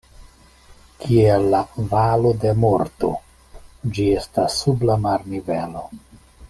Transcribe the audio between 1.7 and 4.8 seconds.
Valo de Morto, ĝi estas